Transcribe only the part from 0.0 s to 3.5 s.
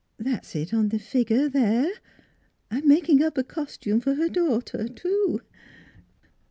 That's it on the figure there. I'm making up a